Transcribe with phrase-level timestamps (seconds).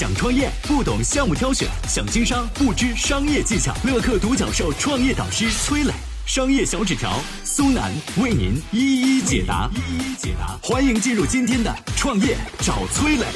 [0.00, 3.70] 想创业不懂项目挑选，想经商不知商业技巧。
[3.84, 5.92] 乐客独角兽创业导师崔磊，
[6.24, 9.68] 商业小纸条苏南为您一一解答。
[9.74, 13.26] 一一解答，欢迎进入今天的创业找崔磊。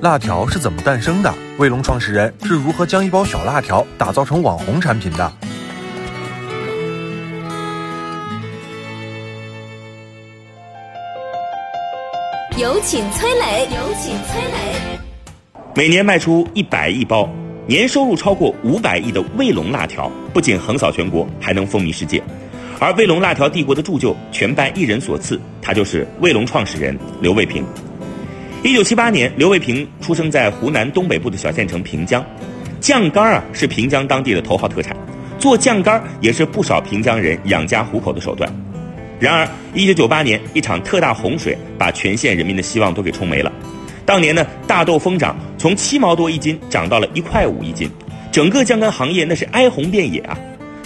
[0.00, 1.34] 辣条是怎么诞生的？
[1.58, 5.32] 卫龙创始人是如何将一包小辣条打造成网红产品的？
[12.58, 14.98] 有请崔磊，有请崔磊。
[15.74, 17.28] 每年卖出一百亿包，
[17.66, 22.22] 年收入超过五百亿的卫龙辣条，不仅横扫全国，还能风靡世界。
[22.78, 27.62] 而卫龙辣条帝国的铸就，全拜一人所赐，他就是卫龙创始人刘卫平。
[28.62, 32.24] 一九七八年，刘卫平出生在湖南东北部的小县城平江，
[32.80, 34.96] 酱干儿啊是平江当地的头号特产，
[35.38, 38.50] 做酱干儿也是不少平江人养家糊口的手段。
[39.18, 43.50] 然而，一九九八年一场特大洪水把全县人民的希望都给冲没了。
[44.04, 47.90] 当年呢，大豆疯涨，从七毛多一斤涨到了一块五一斤，
[48.30, 50.38] 整个酱干行业那是哀鸿遍野啊。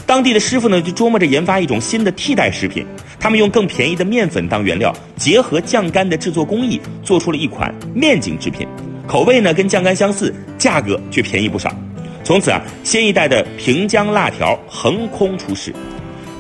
[0.07, 2.87] 当地的师傅呢就琢磨着研发一种新的替代食品。
[3.19, 8.67] 他们用更便宜的面粉当原料，结合酱干的制作工艺，做出了一款面筋制品，
[9.07, 11.71] 口味呢跟酱干相似，价格却便宜不少。
[12.25, 15.75] 从此啊，新一代的平江辣条横空出世，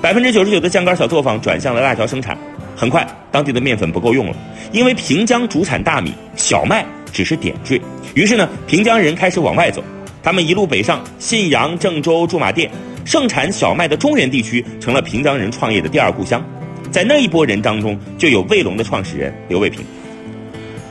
[0.02, 2.36] 百分之九十九的酱干小作坊转向了辣条生产。
[2.74, 4.36] 很快，当地的面粉不够用了，
[4.72, 7.78] 因为平江主产大米，小麦只是点缀。
[8.14, 9.84] 于是呢，平江人开始往外走，
[10.22, 12.70] 他们一路北上，信阳、郑州、驻马店，
[13.04, 16.42] 盛产小麦的中原地区成了平江人创业的第二故乡。
[16.90, 19.84] 在那一波人当中，就有卫龙的创始人刘卫平。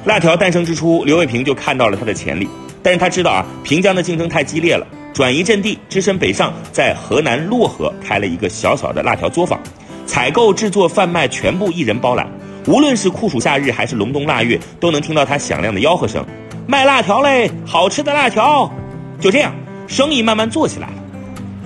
[0.06, 2.48] 辣条诞生之初，刘卫平就看到了它的潜力，
[2.84, 9.60] 但是他知道啊，平江的竞争太激烈了，转移阵地，只身北上，在河南漯河开了一个小小的辣条作坊，
[10.06, 12.28] 采购、制作、贩卖全部一人包揽。
[12.68, 16.26] 无论是酷暑夏日还是隆冬腊月，都能听到他响亮的吆喝声
[16.68, 18.72] ：“卖辣条嘞，好吃的辣条！”
[19.20, 19.54] 就这样，
[19.88, 20.94] 生意慢慢做起来了。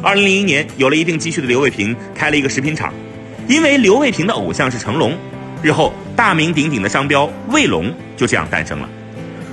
[0.02, 2.94] 二零零一年，有了一定积蓄的刘卫平开了一个食品厂。
[3.48, 5.18] 因为刘卫平的偶像是成龙，
[5.62, 8.88] 日后大名鼎鼎的商标卫龙就这样诞生了。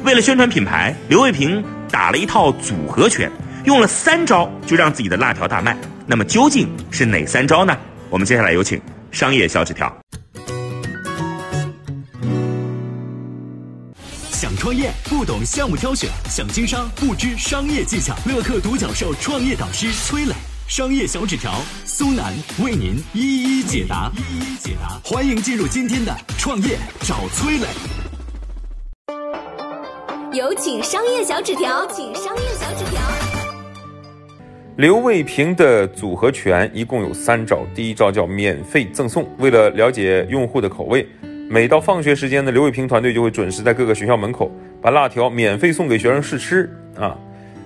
[0.04, 3.30] 为了宣传品牌，刘卫平打了一套组合拳，
[3.64, 5.76] 用了三招就让自己的辣条大卖。
[6.06, 7.76] 那么究竟是哪三招呢？
[8.08, 8.80] 我们接下来有请
[9.12, 9.94] 商业小纸条。
[14.30, 18.16] 想创业不懂项目挑选，想经商不知商业技巧。
[18.24, 20.32] 乐客独角兽创业导师崔磊。
[20.66, 22.32] 商业小纸条，苏南
[22.62, 24.10] 为您一一解答。
[24.16, 27.66] 一一解答，欢迎进入今天的创业找崔磊。
[30.32, 33.29] 有请商业小纸条，请商业小纸条。
[34.80, 39.28] 刘卫平的组合拳一共有三招，第一招叫免费赠送。
[39.36, 41.06] 为了了解用户的口味，
[41.50, 47.14] 每到放学时间呢，刘卫平团队就会准时在各个学校门口把辣条免费送给学生试吃啊。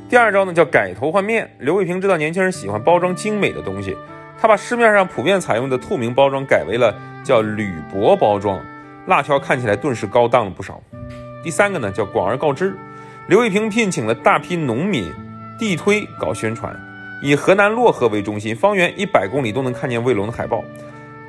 [0.08, 1.48] 第二招呢叫改头换面。
[1.60, 3.96] 刘卫平知道年轻人喜欢包装精美的东西，
[4.36, 6.92] 他把市面上普遍采用的透明包装改为了
[7.22, 8.60] 叫铝箔包装，
[9.06, 10.82] 辣条看起来顿时高档了不少。
[11.44, 12.74] 第三个呢叫广而告之。
[13.28, 15.12] 刘卫平聘请了大批农民
[15.60, 16.76] 地推搞宣传，
[17.24, 20.62] 以河南漯河为中心，方圆一百公里都能看见卫龙的海报。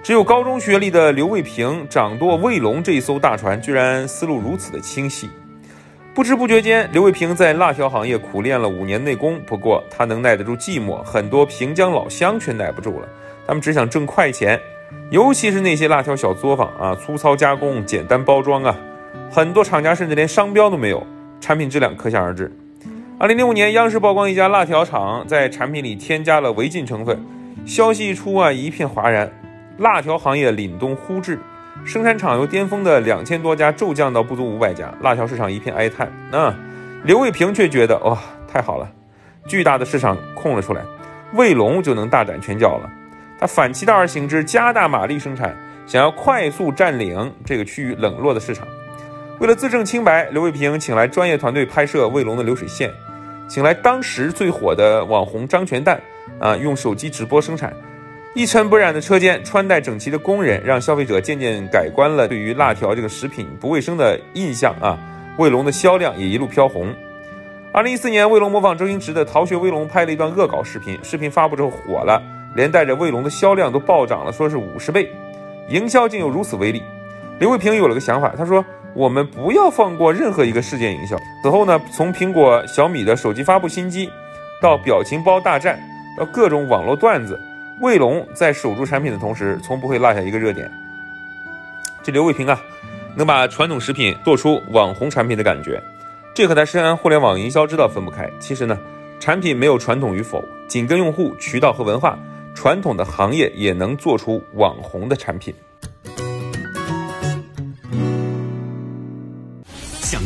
[0.03, 5.29] 只有高中学历的刘卫平掌舵卫龙这一艘大船，居然思路如此的清晰。
[6.13, 9.39] 不知不觉间，刘卫平在辣条行业苦练了五年内功。
[9.45, 13.07] 不过，他能耐得住寂寞，很多平江老乡却耐不住了。
[13.47, 14.59] 他们只想挣快钱，
[15.11, 18.75] 尤其是那些辣条小作坊啊，粗糙加工、简单包装啊，
[19.31, 21.01] 很多厂家甚至连商标都没有，
[21.39, 22.51] 产品质量可想而知。
[23.17, 27.17] 二零零五年，央视曝光一家辣条厂在产品里添加了违禁成分，
[27.65, 29.31] 消息一出啊，一片哗然，
[29.77, 31.39] 辣条行业凛冬忽至。
[31.85, 36.11] 生产厂由巅峰的两千多家骤降到不足五百家，辣条市场一片哀叹。
[36.29, 36.53] 那
[37.05, 38.17] 刘卫平却觉得哇，
[38.51, 38.91] 太好了，
[39.47, 40.81] 巨大的市场空了出来，
[41.35, 42.91] 卫龙就能大展拳脚了。
[43.39, 45.55] 他反其道而行之，加大马力生产，
[45.87, 48.67] 想要快速占领这个趋于冷落的市场。
[49.39, 52.89] 为了自证清白，刘卫平请来专业团队拍摄卫龙的流水线，
[53.47, 56.01] 请来当时最火的网红张全蛋
[56.39, 57.73] 啊，用手机直播生产。
[58.33, 64.99] 一尘不染的车间，穿戴整齐的工人，让消费者渐渐改观了对于辣条这个食品不卫生的印象啊！
[65.37, 66.93] 卫龙的销量也一路飘红。
[67.71, 72.21] 二零一四年，卫龙模仿周星驰的《逃学威龙》拍了一段恶搞视频，视频发布之后火了，
[72.55, 75.09] 连带着卫龙的销量都暴涨了，说是五十倍。
[75.69, 76.83] 营销竟有如此威力，
[77.39, 78.63] 刘卫平有了个想法，他说
[78.95, 84.09] ：“我们不要放过任何一个事件营销。”此后呢，从苹果、小米的手机发布新机，
[84.61, 85.79] 到表情包大战，
[86.17, 87.39] 到各种网络段子。
[87.81, 90.71] 卫龙在守住产品的同时，从不会落下一个热点。
[92.01, 92.57] 这刘卫平啊，
[93.15, 95.83] 能把传统食品做出网红产品的感觉，
[96.33, 98.29] 这和他深谙互联网营销之道分不开。
[98.39, 98.77] 其实呢，
[99.19, 102.17] 产品没有传统与否，紧跟用户、渠道和文化，
[102.53, 105.53] 传统的行业也能做出网红的产品。